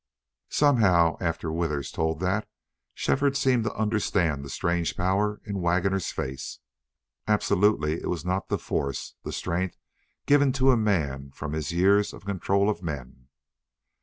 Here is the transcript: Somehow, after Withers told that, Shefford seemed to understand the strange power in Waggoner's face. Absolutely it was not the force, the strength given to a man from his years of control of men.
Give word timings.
Somehow, 0.49 1.15
after 1.19 1.51
Withers 1.51 1.91
told 1.91 2.21
that, 2.21 2.47
Shefford 2.95 3.37
seemed 3.37 3.65
to 3.65 3.75
understand 3.75 4.43
the 4.43 4.49
strange 4.49 4.97
power 4.97 5.39
in 5.45 5.59
Waggoner's 5.61 6.11
face. 6.11 6.57
Absolutely 7.27 8.01
it 8.01 8.09
was 8.09 8.25
not 8.25 8.49
the 8.49 8.57
force, 8.57 9.13
the 9.21 9.31
strength 9.31 9.77
given 10.25 10.53
to 10.53 10.71
a 10.71 10.75
man 10.75 11.29
from 11.35 11.53
his 11.53 11.71
years 11.71 12.13
of 12.13 12.25
control 12.25 12.67
of 12.67 12.81
men. 12.81 13.27